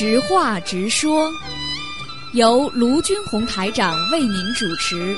[0.00, 1.30] 直话直说，
[2.32, 5.14] 由卢军红台长为您主持。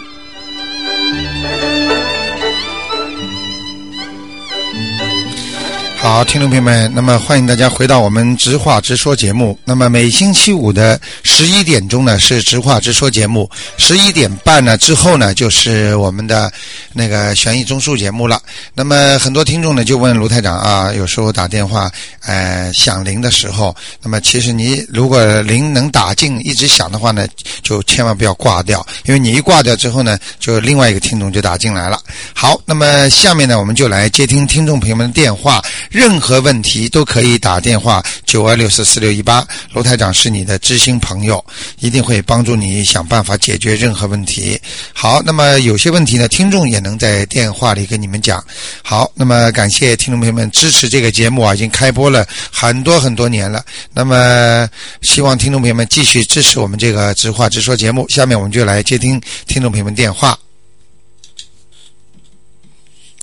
[6.03, 9.57] 好，听众朋友们，那么欢迎大家回到我们直话直说节目。
[9.65, 13.49] 那么每星期五的十一点钟呢是直话直说节目，
[13.79, 16.53] 十一点半呢之后呢就是我们的
[16.93, 18.43] 那个悬疑综述节目了。
[18.75, 21.89] 那么很多听众呢就问卢台长啊，有时候打电话
[22.27, 23.73] 呃响铃的时候，
[24.03, 27.25] 那么其实你如果铃能打进一直响的话呢，
[27.63, 32.01] 就千万不要挂掉，因为你一挂掉之后呢，就另外一个听众就打进来了。
[32.35, 35.63] 好，那么下面呢我们就来接听听众朋友们的电话。
[35.93, 41.45] 任何问题都可以打电话九二六四四六一八，罗台长是你的知心朋友，
[41.81, 44.59] 一定会帮助你想办法解决任何问题。
[44.95, 48.43] 好，那么有些问题呢，听众也能在电话里跟你们讲。
[48.83, 53.63] 好，那么感谢听众朋友们支持这个节目啊，已经开播了很多很多年了。
[53.93, 54.67] 那么
[55.03, 58.09] 希望听众朋友们继续支持我们这个直话直说节目。
[58.09, 60.39] 下面我们就来接听听众朋友们电话。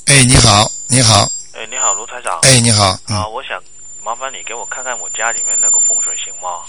[0.05, 1.31] 哎，你好，你好。
[1.53, 1.88] 哎，你好，
[2.29, 2.39] 长。
[2.43, 2.97] 哎，你好。
[3.05, 3.61] 啊，我想
[4.03, 6.61] 麻烦你给我看看我家里面那个风水行吗？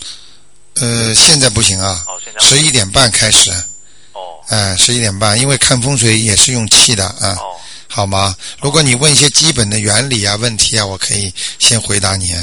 [0.77, 2.03] 呃，现在不行啊。
[2.07, 2.41] 哦，现在。
[2.41, 3.51] 十一点半开始。
[4.13, 4.41] 哦。
[4.49, 7.37] 哎，十一点半，因为看风水也是用气的啊。
[7.39, 7.57] 哦。
[7.87, 8.35] 好吗？
[8.63, 12.35] 如果你问一些基本的原理啊、问题啊，我可以先回答你。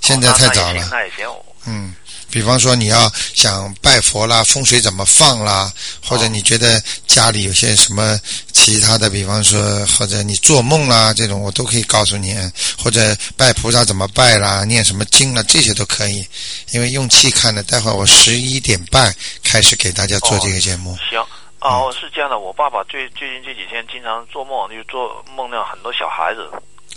[0.00, 0.88] 现在太早了。
[0.90, 1.28] 那也行。
[1.66, 1.94] 嗯。
[2.32, 5.70] 比方说你要想拜佛啦，风水怎么放啦，
[6.02, 8.18] 或者你觉得家里有些什么
[8.52, 12.34] 其他的，比方说或者你做梦啦这种，我都可以告诉你。
[12.82, 16.26] 或者拜菩萨怎么拜啦，念什么经啦，这些都可以。
[16.70, 20.96] 因为用气看的，待会儿我十一点半开始给大家做这个节目。
[21.10, 21.20] 行，
[21.60, 26.50] 哦，是这样的，我爸爸最最近这几天经常做梦，就做梦到很多小孩子。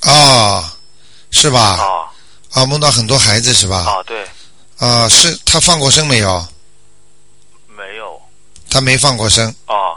[0.10, 0.74] 啊，
[1.32, 1.60] 是吧？
[1.60, 2.08] 啊。
[2.52, 3.80] 啊，梦到很多孩子是吧？
[3.86, 4.26] 啊，对。
[4.78, 6.46] 啊，是他放过生没有？
[7.78, 8.22] 没有。
[8.70, 9.48] 他没放过生。
[9.66, 9.96] 啊，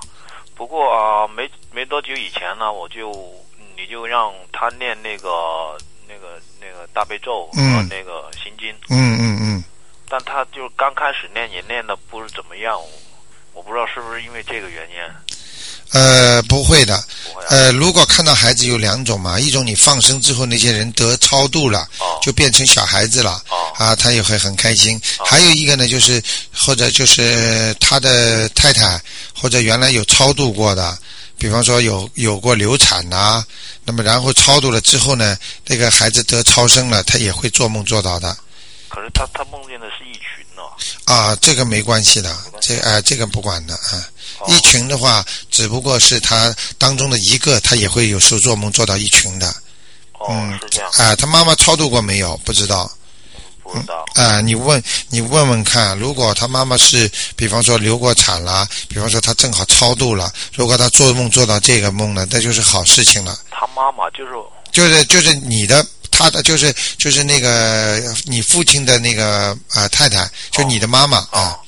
[0.55, 3.13] 不过啊，没没多久以前呢，我就
[3.77, 8.73] 你就让他念那个那个那个大悲咒和那个心经。
[8.89, 9.65] 嗯嗯嗯。
[10.09, 12.81] 但他就刚开始念也念的不是怎么样，
[13.53, 14.97] 我不知道是不是因为这个原因。
[15.91, 17.03] 呃，不会的。
[17.49, 21.89] 呃，如果看到孩子有两种嘛，一种你放生之后那些人得超度了，
[22.23, 23.43] 就变成小孩子了，
[23.75, 25.01] 啊，他也会很开心。
[25.25, 26.23] 还有一个呢，就是
[26.55, 29.01] 或者就是他的太太
[29.35, 30.99] 或者原来有超度过的，
[31.39, 33.43] 比方说有有过流产呐，
[33.85, 38.37] 那么然后超度了之后呢，那个孩子得超生了，他也会做梦做到的。
[38.89, 40.63] 可是他他梦见的是一群呢。
[41.07, 44.05] 啊，这个没关系的，这啊这个不管的啊。
[44.47, 49.53] 一群的话，只不过是他当中的一个，他也会有时候做梦做到一群的。
[50.13, 50.91] 哦，是这样。
[50.95, 52.37] 啊，他妈妈超度过没有？
[52.45, 52.91] 不知道。
[53.63, 54.05] 不知道。
[54.15, 63.39] 啊，你问你问问看，如果他妈妈是，比方说流过产了，比方说他正好超度了，如果他做梦做到这个梦了，那就是好事情了。
[63.51, 64.31] 他妈妈就是。
[64.71, 71.59] 就是就是你的他的就是就是那个你父亲的那个啊太太，就你的妈妈啊。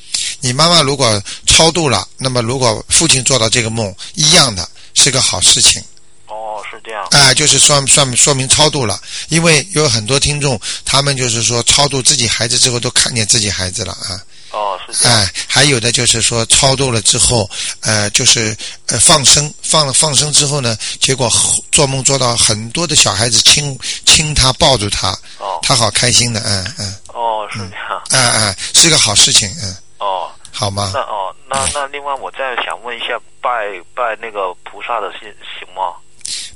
[0.41, 5.83] 你妈妈如果超度了，那么如果父亲做到这个梦，一样的是个好事情。
[6.27, 7.07] 哦，是这样。
[7.11, 14.21] 哎，就是算算说明超度了，因为有很多听众，他们就是说超度自己孩子之后都看见自己孩子了啊。
[14.53, 15.19] 哦，是这样。
[15.19, 17.49] 哎，还有的就是说超度了之后，
[17.81, 21.31] 呃，就是呃放生放了放生之后呢，结果
[21.71, 26.95] 做梦做到很多的小孩子亲亲他抱住他，哦，他好开心的，嗯嗯。
[27.09, 28.03] 哦，是这样。
[28.11, 29.77] 哎哎，是个好事情，嗯。
[30.01, 30.91] 哦，好吗？
[30.95, 33.51] 那哦，那那另外我再想问一下，拜
[33.95, 35.21] 拜那个菩萨的行
[35.59, 35.95] 行吗？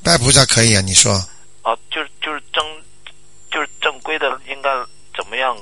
[0.03, 1.13] 拜菩萨可以啊，你说。
[1.63, 2.65] 啊，就是就是正，
[3.51, 4.71] 就是正规的，应该
[5.17, 5.57] 怎么样？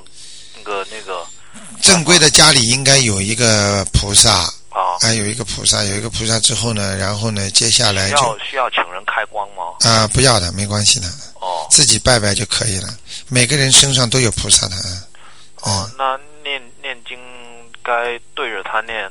[0.55, 1.25] 那个那个。
[1.81, 4.31] 正规的家里应该有一个菩萨。
[4.69, 4.97] 啊。
[5.01, 8.17] 啊，有一个菩萨，有一个菩萨之后呢，然后呢，接下来就。
[8.17, 9.75] 需要需要请人开光吗？
[9.81, 11.07] 啊，不要的，没关系的。
[11.41, 11.67] 哦。
[11.69, 12.87] 自己拜拜就可以了。
[13.27, 14.75] 每个人身上都有菩萨的。
[15.61, 17.17] 哦，那念念经。
[17.83, 19.09] 该对着他念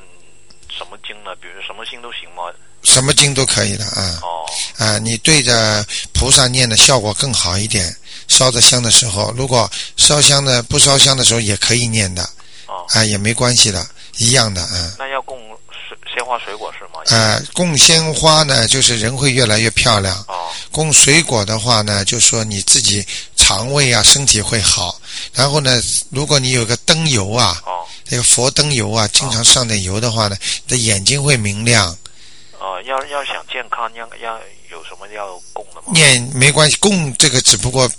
[0.68, 1.30] 什么经呢？
[1.40, 2.44] 比如什么经都行吗？
[2.82, 4.18] 什么经都可以的啊。
[4.22, 4.44] 哦。
[4.78, 7.94] 啊，你对着菩萨念的效果更好一点。
[8.28, 12.22] 烧着香的时候，如果烧香的不烧香的时候也可以念的。
[12.66, 12.84] 哦。
[12.88, 13.86] 啊，也没关系的，
[14.16, 14.94] 一样的啊。
[14.98, 15.38] 那要供
[15.88, 17.16] 水鲜花水果是吗？
[17.16, 20.16] 啊，供鲜花呢，就是人会越来越漂亮。
[20.28, 20.48] 哦。
[20.70, 24.98] 供水果的话呢，就说你自己肠胃啊，身体会好。
[25.34, 25.80] 然后呢，
[26.10, 27.60] 如果你有个灯油啊。
[27.66, 27.86] 哦。
[28.12, 30.36] 那个佛灯油啊，经常上点油的话呢，
[30.66, 31.88] 你的眼睛会明亮。
[32.58, 34.38] 哦，要要想健康，要要
[34.70, 35.86] 有什么要供的吗？
[35.94, 37.90] 念没关系，供这个只不过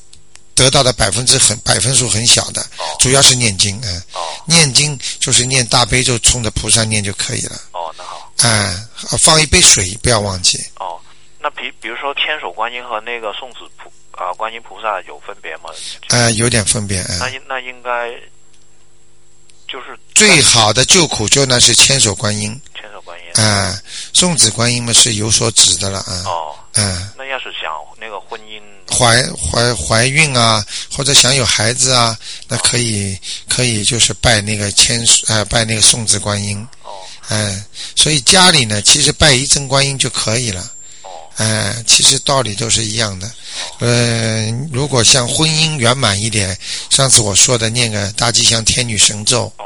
[0.54, 2.64] 得到的百分之很百分数很小的，
[3.00, 4.04] 主要是念经，嗯，
[4.46, 7.60] 念经就是念大悲咒，冲着菩萨念就可以了。
[7.72, 8.32] 哦，那好。
[8.44, 8.88] 嗯，
[9.18, 10.64] 放一杯水，不要忘记。
[10.78, 11.02] 哦，
[11.40, 15.72] 那比比如说千手观音和那个送子菩啊观音菩萨有分别吗？
[16.10, 17.04] 呃，有点分别。
[17.20, 18.12] 那应那应该
[19.74, 22.62] 就是最好的救苦救难是千手观音。
[22.76, 23.44] 千手观音。
[23.44, 23.76] 啊，
[24.14, 26.24] 送子观音嘛是有所指的了啊。
[26.28, 26.56] 哦。
[26.74, 27.10] 嗯。
[27.18, 28.62] 那要是想那个婚姻。
[28.96, 30.64] 怀怀怀孕啊，
[30.96, 32.16] 或者想有孩子啊，
[32.48, 33.18] 那可以
[33.50, 36.56] 可以就是拜那个千呃拜那个送子观音。
[36.84, 36.92] 哦。
[37.30, 37.66] 嗯，
[37.96, 40.70] 所以家里呢，其实拜一尊观音就可以了。
[41.38, 41.46] 哦。
[41.46, 43.32] 嗯，其实道理都是一样的。
[43.80, 46.58] 嗯，如果像婚姻圆满一点，
[46.90, 49.52] 上次我说的念个大吉祥天女神咒。
[49.58, 49.66] 哦。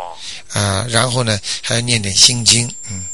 [0.54, 3.06] 啊，然后呢，还要念点心经，嗯。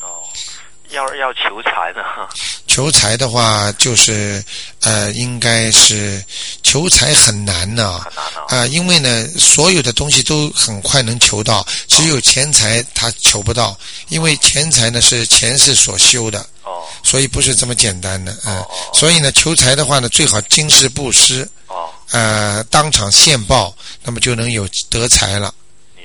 [0.93, 2.01] 要要求财呢？
[2.67, 4.43] 求财的话，就是
[4.81, 6.23] 呃，应该是
[6.63, 7.99] 求财很难呢。
[7.99, 8.67] 很难啊！
[8.67, 13.77] 因为呢，所有的东西都很快能求到，只有钱财他求不到，
[14.09, 16.39] 因为钱财呢是前世所修的。
[16.63, 16.81] 哦。
[17.03, 18.57] 所以不是这么简单的，嗯。
[18.57, 18.67] 哦。
[18.93, 21.47] 所以呢，求财的话呢，最好今世布施。
[21.67, 21.89] 哦。
[22.11, 25.53] 呃，当场现报，那么就能有得财了。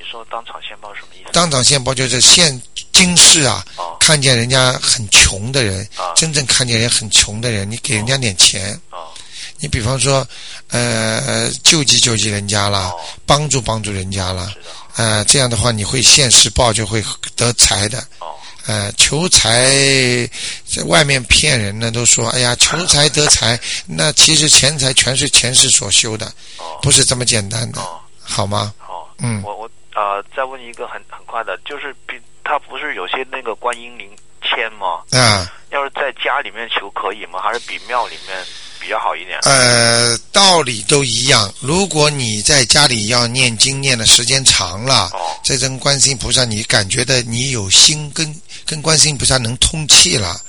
[0.09, 1.29] 你说当场现报什么意思？
[1.31, 2.59] 当场现报就是现。
[2.91, 3.63] 今世啊，
[3.97, 8.77] 看见人家很穷的人，真正看见人很穷的人，你给人家点钱，
[9.59, 10.27] 你比方说，
[10.69, 12.91] 呃，救济救济人家了，
[13.25, 14.51] 帮助帮助人家啦，
[14.97, 17.01] 呃，这样的话你会现世报就会
[17.37, 18.05] 得财的，
[18.65, 19.69] 呃，求财
[20.67, 23.57] 在外面骗人呢，都说哎呀求财得财，
[23.87, 26.29] 那其实钱财全是前世所修的，
[26.81, 27.79] 不是这么简单的，
[28.21, 28.73] 好吗？
[28.77, 32.19] 好，嗯，我我呃再问一个很很快的，就是比。
[32.41, 34.09] 他不是有些那个观音灵
[34.41, 35.03] 签吗？
[35.11, 37.39] 嗯，要是在家里面求可以吗？
[37.39, 38.43] 还是比庙里面
[38.79, 39.37] 比较好一点？
[39.43, 41.53] 呃，道理都一样。
[41.59, 50.41] 如果你在家里要念经念的时间长了，哦，这尊观世音菩萨，你感觉的你有心跟跟观世音菩萨能通气了，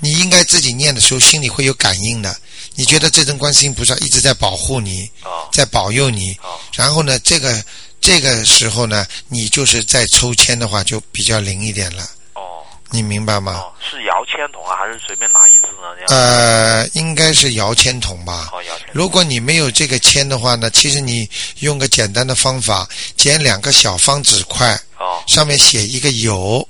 [0.00, 2.36] 你应该自己念的时候心里会有感应的。
[2.74, 5.10] 你觉得这尊观世音菩萨一直在保护你，
[5.50, 6.38] 在保佑你，
[6.74, 7.64] 然后呢，这个。
[8.08, 12.02] 这个时候呢，你就是在抽签的话，就比较灵一点了。
[12.32, 13.52] 哦，你明白吗？
[13.52, 16.06] 哦，是摇签筒啊，还是随便拿一支呢？
[16.08, 18.48] 呃，应该是摇签筒吧。
[18.50, 18.86] 哦，摇签。
[18.92, 21.28] 如果你没有这个签的话呢，其实你
[21.58, 26.66] 用个简单的方法，剪两个小方纸块，哦，上面写一个有，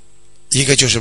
[0.48, 1.00] 一个就是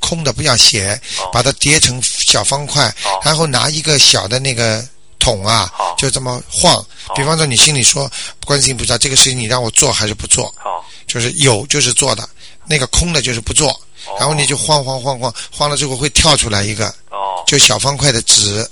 [0.00, 1.00] 空的，不要写，
[1.32, 2.92] 把它叠成小方块，
[3.24, 4.84] 然后拿一个小的那个。
[5.26, 5.68] 桶啊，
[5.98, 6.86] 就这么晃。
[7.16, 8.08] 比方说，你心里说，
[8.44, 10.54] 观世音菩萨，这个事情你让我做还是不做？
[11.08, 12.28] 就是有就是做的，
[12.64, 13.76] 那个空的就是不做。
[14.20, 16.94] 然后你就晃晃晃晃，晃了之后会跳出来一个，
[17.44, 18.64] 就小方块的纸。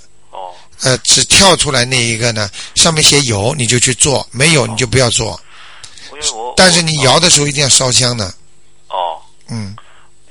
[0.83, 5.37] 呃，只跳出来那一个呢，上面写有你就去做，没有你就不要做。
[6.55, 8.33] 但是你摇的时候一定要烧香的。
[8.87, 9.19] 哦。
[9.49, 9.75] 嗯。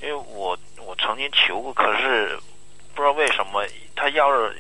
[0.03, 0.57] 因为我
[0.87, 2.39] 我曾经求过，可是
[2.95, 3.63] 不知道为什么
[3.95, 4.57] 他要是。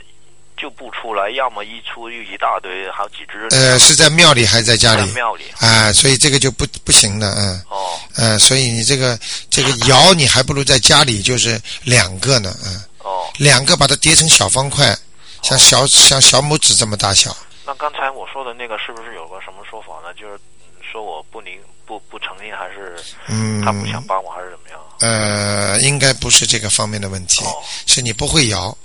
[0.56, 3.48] 就不出来，要么一出又一大堆，好几只。
[3.50, 5.10] 呃，是在庙里还是在家里？
[5.12, 5.44] 庙里。
[5.58, 7.62] 啊，所以这个就不不行的，嗯。
[7.68, 7.98] 哦。
[8.16, 9.18] 呃，所以你这个
[9.50, 12.82] 这个窑，你还不如在家里就是两个呢，嗯。
[13.00, 13.26] 哦。
[13.38, 14.96] 两个把它叠成小方块，
[15.42, 17.36] 像小像小拇指这么大小。
[17.66, 20.14] 那刚才我说的那个是不是有个什么说法呢？
[20.14, 20.38] 就是
[20.80, 22.96] 说我不灵不不诚信，还是
[23.26, 24.78] 嗯他不想帮我，还是怎么样？
[25.00, 27.44] 呃，应该不是这个方面的问题，
[27.86, 28.76] 是你不会摇。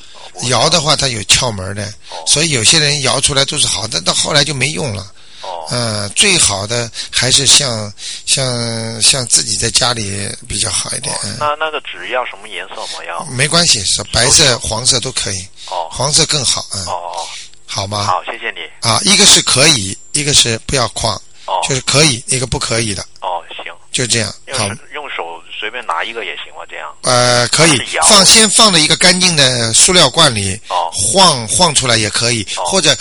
[0.49, 1.93] 摇的话，它有窍门的，
[2.25, 5.03] 所以有些人摇出来都是好的，到后来就没用了。
[5.41, 7.91] 哦，嗯，最好的还是像
[8.25, 11.13] 像像自己在家里比较好一点。
[11.39, 13.03] 那那个纸要什么颜色吗？
[13.07, 15.41] 要没关系，是白色、黄色都可以。
[15.67, 16.65] 哦，黄色更好。
[16.73, 17.25] 嗯，哦，
[17.65, 18.05] 好吗？
[18.05, 18.59] 好，谢谢你。
[18.87, 21.15] 啊，一个是可以，一个是不要框。
[21.45, 23.01] 哦，就是可以，一个不可以的。
[23.21, 24.33] 哦，行，就这样。
[24.53, 25.18] 好，用手。
[25.59, 26.61] 随便拿一个也行吗？
[26.69, 26.87] 这样？
[27.03, 32.95] 呃，可以放，先放到一个干净的塑料罐里，哦，晃晃出来也可以，或者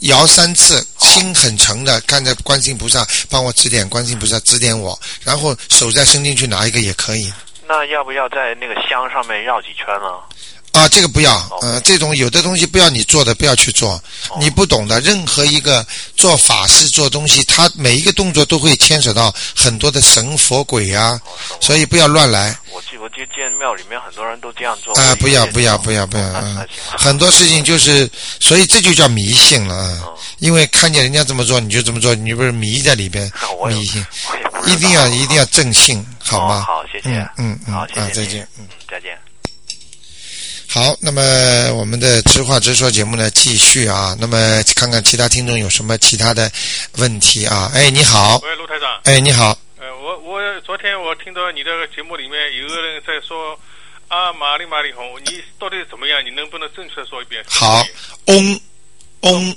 [0.00, 7.30] 摇三次，心很诚的看着观世音菩萨帮我指点，观世音菩萨指点我，然后手再伸进去拿一个也可以。
[7.68, 10.18] 那要不要在那个香上面绕几圈呢？
[10.72, 14.00] 啊，这个不要，呃，这种有的东西不要你做的，不要去做，
[14.38, 15.00] 你不懂的。
[15.00, 15.84] 任何一个
[16.16, 21.20] 做法事做东西，他每一个动作都会牵扯到很多的神佛鬼啊，
[21.60, 22.56] 所以不要乱来。
[22.72, 24.94] 我记，我就见庙里面很多人都这样做。
[24.94, 28.08] 啊，不要，不要，不要， 不要，嗯，很多事情就是，
[28.38, 30.02] 所以这就叫迷信了啊。
[30.38, 33.30] 因为看见人家这么做，你就这么做，你不是迷在里边
[33.66, 34.06] 迷信，
[34.66, 36.64] 一定要一定要正信，好吗？
[36.66, 37.10] 好，谢谢。
[37.38, 39.18] 嗯嗯，好，再见，嗯，再见。
[40.72, 41.20] 好，那么
[41.74, 44.16] 我们的直话直说节目呢，继续啊。
[44.20, 46.48] 那么看看其他听众有什么其他的
[46.98, 47.68] 问题啊？
[47.74, 48.38] 哎，你好。
[48.44, 49.00] 喂，陆台长。
[49.02, 49.58] 哎，你好。
[49.80, 53.58] 呃，我我昨天我听到你的节目里面有个人在说
[54.06, 56.24] 啊，玛丽玛丽红，你到底怎么样？
[56.24, 57.44] 你能不能正确说一遍？
[57.48, 57.84] 好，
[58.26, 58.60] 翁
[59.22, 59.56] 翁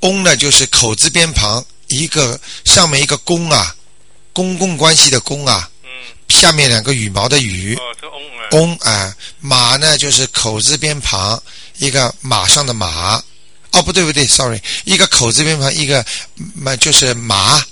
[0.00, 3.74] 翁呢，就是口字边旁一个上面一个公啊，
[4.34, 5.70] 公共关系的公啊。
[6.32, 7.78] 下面两个羽毛的羽，
[8.50, 11.40] 翁啊，马呢就是口字边旁
[11.78, 13.22] 一个马上的马，
[13.72, 16.04] 哦不对不对，sorry，一个口字边旁一个
[16.54, 17.62] 马就是马，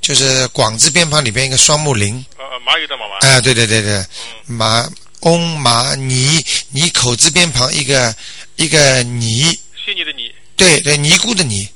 [0.00, 2.22] 就是广字边旁里边一个双木林。
[2.36, 3.18] 呃蚂蚁的马马。
[3.20, 4.04] 哎对对对对，
[4.46, 4.88] 马
[5.20, 8.14] 翁马尼尼口字边旁一个
[8.56, 9.44] 一个尼。
[9.84, 10.30] 悉尼的尼。
[10.56, 11.68] 对对，尼姑的尼。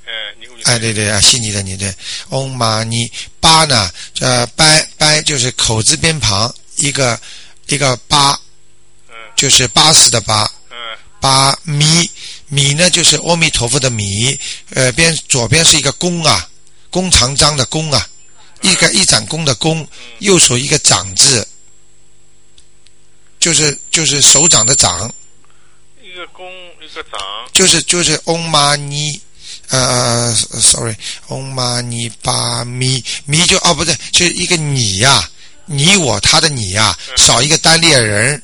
[0.65, 1.95] 哎对对啊，悉尼的你对，
[2.31, 3.91] 翁马尼巴呢
[4.21, 6.53] 呃掰掰就是口字边旁。
[6.77, 7.21] 一个
[7.67, 8.37] 一个八，
[9.37, 10.51] 就是八十的八，
[11.21, 12.11] 八米
[12.49, 14.37] 米呢就是阿弥陀佛的米，
[14.71, 16.49] 呃边左边是一个弓啊，
[16.91, 18.09] 弓长张的弓啊，
[18.63, 19.87] 一个一盏弓的弓，
[20.21, 21.47] 右手一个掌字，
[23.39, 25.15] 就是就是手掌的掌，
[26.03, 26.51] 一个弓
[26.81, 27.21] 一个掌，
[27.53, 29.21] 就是就是嗡嘛尼，
[29.73, 30.95] 呃，sorry，
[31.29, 35.29] 嗡嘛尼巴咪咪就哦不对，就是一个你呀。
[35.65, 38.43] 你我他的你呀，少一个单列人，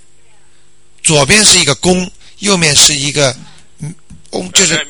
[1.02, 2.08] 左边是一个公，
[2.38, 3.36] 右面是一个
[4.30, 4.82] 翁，就是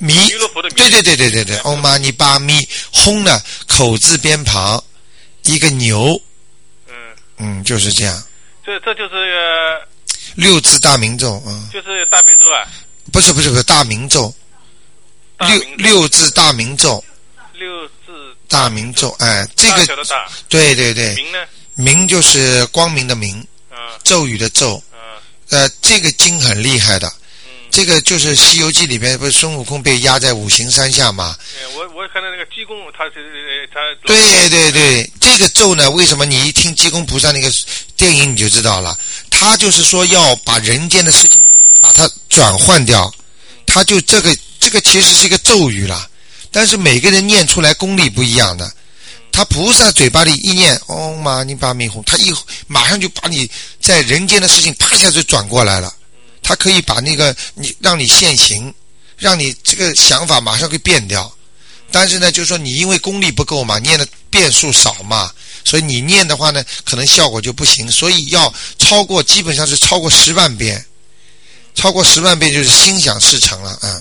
[0.00, 0.28] 弥，
[0.74, 4.82] 对对对对对对，嗡嘛尼巴咪，轰呢口字边旁
[5.44, 6.20] 一个牛，
[6.88, 6.94] 嗯。
[7.38, 8.22] 嗯就是这样，
[8.66, 9.80] 这这就是
[10.34, 12.66] 六字大明咒啊，就是大悲咒啊，
[13.12, 14.34] 不是不是不是大明咒，
[15.38, 17.02] 六六字大明咒，
[17.54, 17.92] 六字。
[18.46, 20.04] 大明咒，哎，这个
[20.48, 21.38] 对对对，明呢？
[21.74, 23.44] 明就是光明的明，
[24.04, 24.80] 咒语的咒，
[25.48, 27.12] 呃，这个经很厉害的，
[27.70, 31.36] 这个就是《西游记》里面不是孙悟空被压在五行山下嘛？
[31.74, 33.80] 我我看到那个济公，他是他。
[34.06, 37.50] 对对对，这个咒呢，为什么你一听济公菩萨那个
[37.96, 38.96] 电影你就知道了？
[39.30, 41.40] 他就是说要把人间的事情
[41.80, 43.12] 把它转换掉，
[43.66, 46.08] 他就这个这个其实是一个咒语啦。
[46.50, 48.72] 但是每个人念出来功力不一样的，
[49.30, 52.32] 他菩萨嘴巴里一念“嗡嘛呢叭咪吽”，他一
[52.66, 55.92] 马上就把你在人间的事情啪一下就转过来了。
[56.42, 58.72] 他可以把那个你让你现行，
[59.18, 61.30] 让你这个想法马上给变掉。
[61.90, 65.30] 但是呢，就是说你因为功力不够嘛，念的遍数少嘛，
[65.62, 67.90] 所以你念的话呢，可能效果就不行。
[67.90, 70.82] 所以要超过，基本上是超过十万遍，
[71.74, 74.00] 超过十万遍就是心想事成了啊。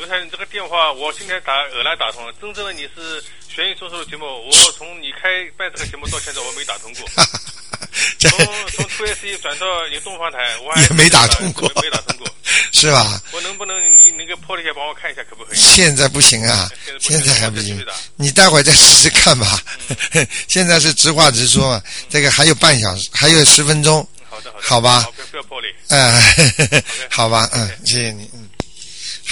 [0.00, 2.32] 刘太，你这个电话我今天打偶然打通了。
[2.40, 3.22] 真正的你是
[3.54, 7.06] 悬疑说说的节目，我从你开办这个节目到现在我没打通过。
[8.18, 8.30] 从
[8.68, 12.26] 从 T S E 转到你东方台，我还没打通过，没打通过，
[12.72, 13.20] 是吧？
[13.32, 15.58] 我能不能你那个破了一下帮我看一下可不可以？
[15.58, 17.84] 现在不行啊，现在还不行。
[18.16, 19.62] 你待会儿再试试看吧。
[20.48, 24.06] 现在是直话直说嘛，这个还有半小时，还有十分钟。
[24.30, 25.06] 好的，好的，好吧。
[25.30, 25.68] 不要破例。
[25.88, 28.48] 哎，好吧，嗯，谢谢你，嗯。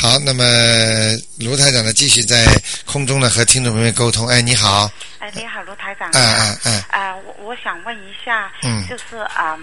[0.01, 0.45] 好，那么
[1.41, 2.47] 卢台长呢，继续在
[2.87, 4.29] 空中呢和听众朋友们沟通。
[4.29, 4.89] 哎，你好。
[5.19, 6.09] 哎，你好，卢台长。
[6.13, 6.85] 哎哎哎。
[6.91, 9.59] 啊，我我想问一下，嗯，就是啊，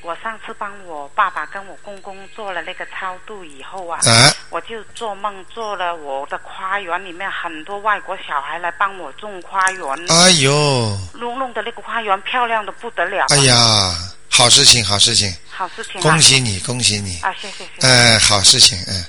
[0.00, 9.86] 我上次帮我爸爸跟我公公做了那个超度以后啊，啊我就做梦做了我的花园里面很多外国小孩来帮我种花园。
[10.08, 10.98] 哎呦。
[11.12, 13.26] 弄弄的那个花园漂亮的不得了。
[13.28, 13.94] 哎呀，
[14.30, 15.30] 好事情，好事情。
[15.50, 16.00] 好事情。
[16.00, 17.18] 恭喜你，恭喜你。
[17.20, 17.86] 啊，谢谢谢。
[17.86, 19.04] 哎，好事情，嗯。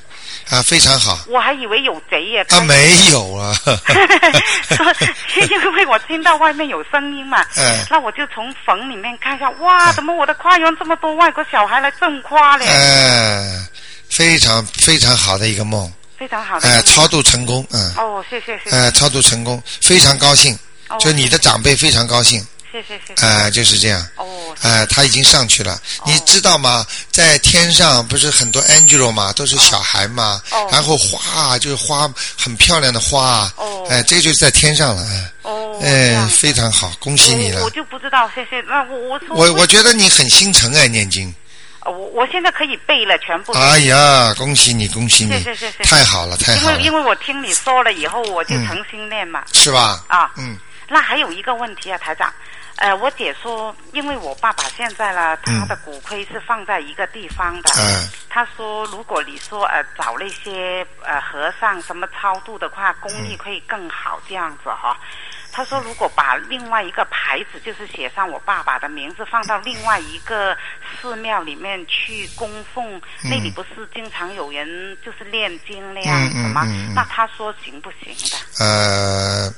[0.49, 1.19] 啊，非常好。
[1.27, 2.45] 我还以为有贼耶。
[2.49, 3.53] 啊，没有啊。
[5.49, 7.45] 因为我听到外面有声音嘛。
[7.57, 7.85] 嗯。
[7.89, 12.65] 那我就从坟里面看一下，哇，怎么我的花园这么多外国小孩来种花嘞？
[12.69, 13.67] 嗯，
[14.09, 15.91] 非常非常好的一个梦。
[16.17, 16.69] 非常好的。
[16.69, 17.93] 哎，超度成功，嗯。
[17.97, 18.75] 哦，谢谢谢谢。
[18.75, 20.57] 哎，超度成功，非常高兴。
[20.87, 20.97] 哦。
[20.97, 22.39] 就你的长辈非常高兴。
[22.71, 23.25] 谢谢谢谢。
[23.25, 24.05] 哎，就是这样。
[24.15, 24.25] 哦。
[24.61, 26.85] 哎，他已经上去了，你知道吗？
[27.11, 30.41] 在天上不是很多 angel 嘛，都是小孩嘛。
[30.51, 30.67] 哦。
[30.71, 33.51] 然后花就是花，很漂亮的花。
[33.55, 33.87] 哦。
[33.89, 35.05] 哎，这就是在天上了。
[35.43, 35.79] 哦。
[35.81, 37.63] 哎，非常好，恭喜你了。
[37.63, 38.61] 我就不知道，谢谢。
[38.61, 41.33] 那我我我我觉得你很心诚哎，念经。
[41.85, 43.53] 我我现在可以背了，全部。
[43.53, 45.31] 哎呀，恭喜你，恭喜你！
[45.31, 45.83] 谢谢谢谢。
[45.83, 46.71] 太好了，太好了。
[46.73, 49.43] 因为因为我听你说了以后，我就诚心念嘛。
[49.53, 50.03] 是吧？
[50.07, 50.31] 啊。
[50.35, 50.57] 嗯。
[50.89, 52.33] 那还有一个问题啊，台长。
[52.77, 57.71] 呃，我姐说，因为我爸爸现在呢，他的骨灰是放在一个地方的。
[57.77, 58.07] 嗯。
[58.29, 64.95] 他说，如果你说呃找那些呃和尚什么超度的话，功力会更好这样子哈。
[65.57, 70.55] 他说如果把另外一个牌子，就是写上我爸爸的名字，放到另外一个
[71.01, 76.61] 寺庙里面去供奉，那里不是经常有人就是念经那样子吗？
[76.93, 78.63] 那他说行不行的？
[78.63, 79.51] 呃，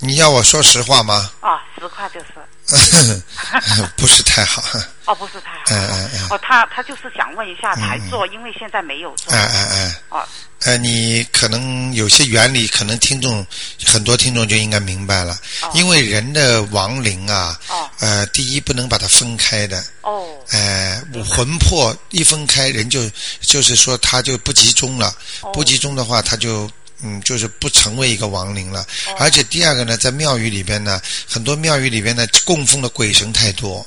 [0.00, 1.30] 你要我说实话吗？
[1.40, 2.26] 哦，实话就是。
[3.96, 4.60] 不是太好。
[5.06, 5.64] 哦，不是太好。
[5.70, 6.28] 嗯嗯嗯。
[6.30, 9.32] 哦，他他就是想问一下才做，因为现在没有做。
[9.32, 9.94] 嗯嗯嗯。
[10.08, 10.26] 哦。
[10.64, 13.46] 呃，你可能有些原理，可能听众
[13.84, 15.38] 很多听众就应该明白了。
[15.62, 15.70] 哦。
[15.74, 17.58] 因为人的亡灵啊。
[17.68, 17.88] 哦。
[18.00, 19.84] 呃，第一不能把它分开的。
[20.02, 20.26] 哦。
[20.50, 25.14] 呃，魂魄一分开，人就就是说他就不集中了。
[25.42, 25.52] 哦。
[25.52, 26.70] 不集中的话，他就。
[27.06, 28.86] 嗯，就是不成为一个亡灵了，
[29.18, 33.86] 而且第二个呢，在庙宇里边呢，很多庙宇里边呢供奉的鬼神太多，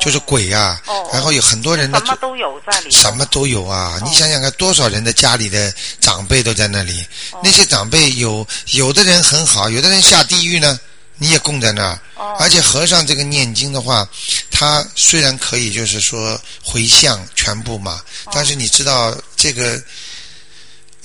[0.00, 0.80] 就是鬼啊，
[1.12, 3.98] 然后有很多人呢，什么都有在里，什么都有啊！
[4.04, 7.04] 你想想看，多少人的家里的长辈都在那里，
[7.42, 10.78] 那些长辈有有的人很好，有的人下地狱呢，
[11.18, 11.98] 你也供在那儿，
[12.38, 14.08] 而且和尚这个念经的话，
[14.50, 19.82] 他虽然可以就是说回向全部嘛，但是你知道这个。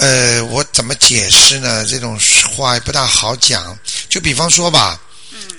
[0.01, 1.83] 呃，我怎么解释呢？
[1.83, 2.17] 这种
[2.55, 3.77] 话也不大好讲。
[4.07, 4.98] 就比方说吧，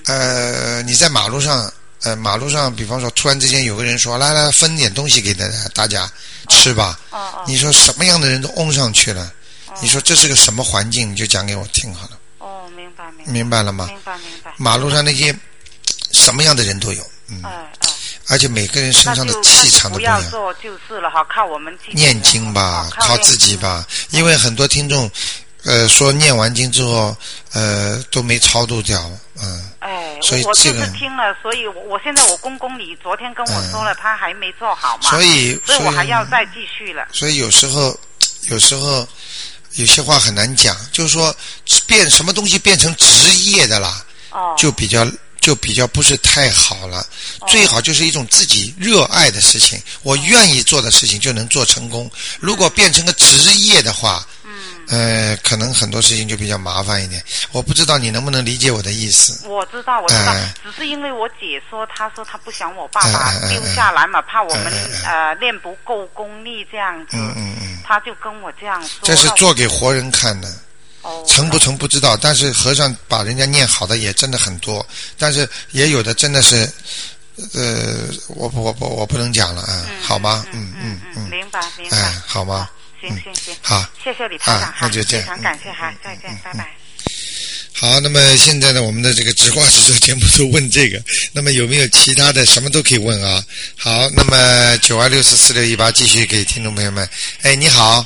[0.05, 1.71] 呃，你在马路上，
[2.03, 6.11] 呃，马路上，比方说，突然之间有个人说：“来来，分点东西给大家，大家
[6.49, 9.31] 吃吧。”哦哦你说什么样的人都拥上去了？
[9.81, 11.11] 你说这是个什么环境？
[11.11, 12.17] 你就讲给我听好了。
[12.39, 13.31] 哦，明白明白。
[13.31, 13.85] 明白了吗？
[13.87, 14.51] 明白明白。
[14.57, 15.35] 马路上那些
[16.11, 17.03] 什么样的人都有。
[17.27, 17.43] 嗯。
[18.27, 20.17] 而且每个人身上的气场都不一样。
[20.19, 23.85] 不要做就是了哈，靠我们念经吧，靠自己吧。
[24.11, 25.09] 因为很多听众，
[25.63, 27.15] 呃，说念完经之后，
[27.53, 28.99] 呃，都没超度掉，
[29.41, 29.69] 嗯。
[29.79, 35.09] 哎，所以我就是听了，所以我我现在我公公你昨天跟我说了，他还没做好嘛。
[35.09, 37.07] 所以，所以我还要再继续了。
[37.11, 37.97] 所以有时候，
[38.49, 39.07] 有时候
[39.73, 41.35] 有些话很难讲，就是说
[41.85, 45.07] 变什么东西变成职业的啦，哦，就比较。
[45.41, 47.03] 就比较不是太好了，
[47.47, 52.07] 最好就是一种自己热爱的事情，我愿意做的事情就能做成功。
[52.39, 54.23] 如果变成个职业的话，
[54.87, 57.23] 呃，可能很多事情就比较麻烦一点。
[57.51, 59.47] 我不知道你能不能理解我的意思。
[59.47, 64.71] 我知道，我知道，只是因为我姐说，她说她不想我爸爸丢下来嘛，怕我们
[65.05, 68.99] 呃练不够功力这样子，嗯嗯她就跟我这样说。
[69.03, 70.49] 这是做给活人看的。
[71.27, 74.85] 成不成不知道，但是和尚把人家念好的也真的很多，
[75.17, 76.71] 但是也有的真的是，
[77.55, 80.45] 呃，我我我我不能讲了啊，好吗？
[80.51, 82.69] 嗯嗯嗯，明白明白，哎，好吗？
[83.01, 86.69] 行行行，好，谢谢李台长哈，非常感谢哈，再见，拜拜。
[87.73, 91.01] 好，那么现在呢，我们的这个直话直说节目都问这个，
[91.33, 93.43] 那么有没有其他的什么都可以问啊？
[93.75, 97.09] 好，那么九二六四四六一八继续给听众朋友们，
[97.41, 98.05] 哎，你好。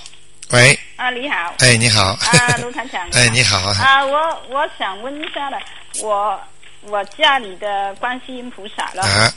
[0.51, 4.15] 喂，啊，你好，哎，你好，啊， 卢团长，哎，你好，啊，我
[4.47, 5.58] 我想问一下了，
[6.03, 6.39] 我
[6.81, 9.34] 我家里的观世音菩萨了，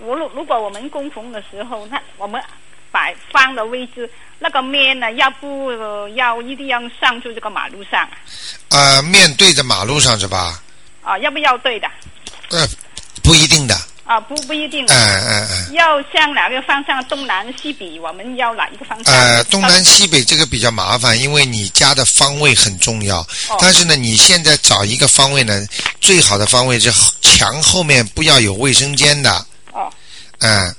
[0.00, 2.42] 我如如果我们供奉的时候，那我们
[2.90, 5.72] 摆放的位置那个面呢，要不
[6.14, 8.08] 要一定要上住这个马路上？
[8.70, 10.62] 啊，面对着马路上是吧？
[11.02, 11.88] 啊，要不要对的？
[12.50, 12.66] 呃，
[13.22, 13.76] 不一定的。
[14.04, 14.86] 啊，不不一定。
[14.86, 15.72] 嗯嗯嗯。
[15.74, 17.04] 要向哪个方向？
[17.04, 18.00] 东南西北？
[18.00, 19.14] 我们要哪一个方向？
[19.14, 23.18] 呃，东南西北这个比较麻烦，因为你家的方位很重要。
[23.50, 23.58] 哦。
[23.60, 25.62] 但是呢，你现在找一个方位呢，
[26.00, 29.30] 最好的方位是墙后面不要有卫生间的。
[29.72, 29.92] 哦。
[30.38, 30.74] 嗯。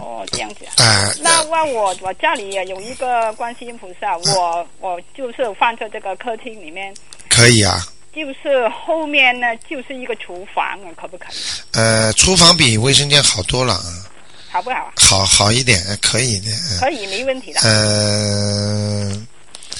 [0.00, 0.64] 哦，这样子。
[0.82, 1.12] 啊。
[1.20, 6.94] 那那我我家里也有一个观世音菩萨，我我就是放在这个客厅里面。
[7.28, 7.86] 可以啊。
[8.12, 11.36] 就是后面呢，就是一个厨房啊，可不可以？
[11.72, 14.06] 呃，厨房比卫生间好多了啊。
[14.50, 14.92] 好不好？
[14.96, 16.50] 好好一点，可以的。
[16.80, 17.60] 可以，没问题的。
[17.60, 19.26] 呃。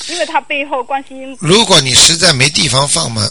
[0.08, 1.36] 因为它背后关心。
[1.40, 3.28] 如果你实在没地方放嘛，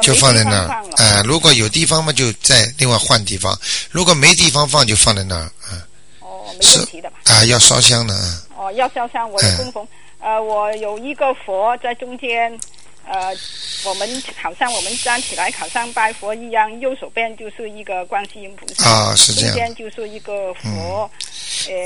[0.00, 0.84] 就放在那儿。
[0.96, 3.58] 哎，如果有地方嘛，就再另外换地方。
[3.90, 5.42] 如果没地方放，就放在那儿。
[5.42, 5.82] 啊。
[6.20, 7.12] 哦，没问题的。
[7.24, 8.14] 啊，要烧香的。
[8.56, 9.86] 哦，要烧香，我的供奉。
[10.20, 12.58] 呃，我有一个佛在中间。
[13.06, 13.34] 呃，
[13.84, 21.10] 我们好像我们站起来，好像拜佛一样，右手边就是一个观世音菩萨啊，是这样，中间就是一个佛。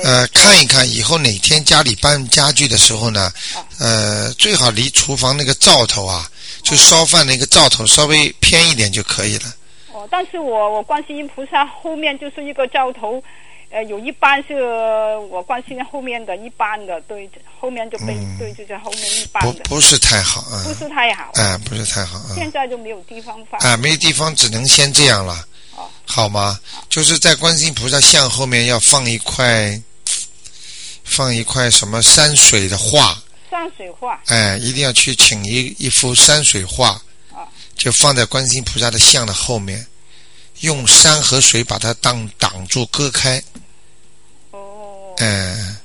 [0.05, 3.33] 呃，看一看，以后哪天家里搬家具的时候呢，
[3.79, 6.31] 呃，最好离厨房那个灶头啊，
[6.63, 9.55] 就烧饭那个灶头稍微偏一点就可以了。
[9.93, 13.23] 哦，但是我我观世音菩萨后面就是一个灶头。
[13.75, 14.55] 呃，有一半是
[15.31, 22.31] 我关心后面的一般的对，后面就背对就在后面一般的，不不是太好啊，不是太好，哎，不是太好啊。
[22.37, 26.57] 现在就没有地方放，啊，没地方只能先这样了，哦，好吗？
[26.89, 29.77] 就是在观世音菩萨像后面要放一块，
[31.03, 36.97] 放一块什么山水的画，山水画，哎，一定要去请一一幅山水画，
[37.77, 39.85] 就放在观世音菩萨的像的后面，
[40.61, 43.43] 用山和水把它当挡住割开。
[45.15, 45.21] 哦。
[45.21, 45.77] 嗯，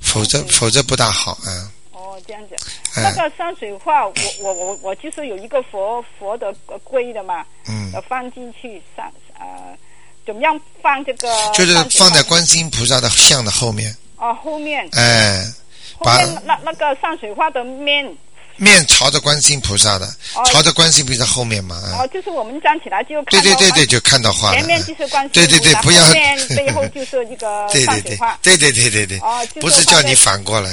[0.00, 1.70] 否则否则不大好啊。
[1.92, 2.56] 哦，这样子。
[2.96, 6.52] 那个山水画，我我我我就是有一个佛佛的
[6.84, 7.44] 龟的嘛。
[7.66, 7.90] 嗯。
[7.92, 9.76] 要放进去上呃，
[10.26, 11.28] 怎么样放这个？
[11.52, 13.94] 就是放在观世音菩萨的像的后面。
[14.16, 14.88] 哦，后面。
[14.92, 15.44] 哎。
[15.98, 18.16] 后面那那个山水画的面。
[18.58, 20.08] 面朝着观世音菩萨的，
[20.46, 21.76] 朝着观世音菩萨后面嘛。
[21.98, 24.56] 哦，就是我们站起来就对对对对，就看到画了。
[24.56, 26.12] 前面就是观世音对对对，不要。
[26.54, 28.38] 背后就是一个 山水画。
[28.42, 29.18] 对对对对对。
[29.20, 30.70] 哦，不是叫你反过来。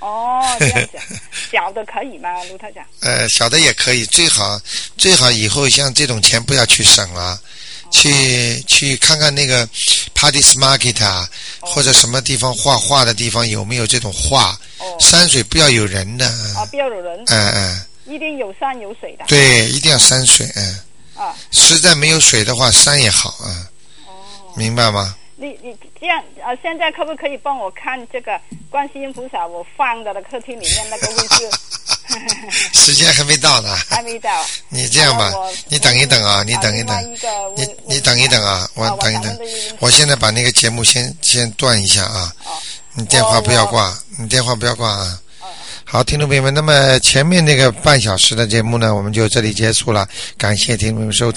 [0.00, 0.98] 哦，这样子，
[1.50, 2.84] 小的可以吗，卢太长？
[3.00, 4.60] 呃，小的也可以，最好
[4.96, 7.40] 最好以后像这种钱不要去省了。
[7.90, 9.66] 去去看看那个
[10.14, 11.28] Party's Market 啊，
[11.60, 14.58] 或者什么地方画画的地方有没有这种画？
[15.00, 16.26] 山水不要有人的。
[16.56, 17.22] 啊，不要有人。
[17.26, 17.82] 嗯嗯。
[18.06, 19.24] 一定有山有水的。
[19.28, 20.80] 对，一定要山水嗯。
[21.14, 21.34] 啊。
[21.50, 23.68] 实在没有水的话，山也好啊。
[24.06, 24.10] 哦。
[24.56, 25.14] 明白吗？
[25.40, 26.50] 你你这样啊？
[26.60, 29.46] 现在可不可以帮我看这个观世音菩萨？
[29.46, 31.48] 我放在了客厅里面那个位置。
[32.74, 33.76] 时间还没到呢。
[33.88, 34.30] 还没到。
[34.68, 35.32] 你这样吧，
[35.68, 37.16] 你等一等啊，你等一等。
[37.56, 39.38] 你你等一等啊，我等一等。
[39.78, 42.32] 我现在把那个节目先先断一下啊。
[42.94, 45.20] 你电话不要挂，你电话不要挂啊。
[45.84, 50.06] 好，听众朋友们，那么前面那个半小时的节目呢，我们就这里结束了。
[50.36, 51.36] 感谢听众朋友们收听。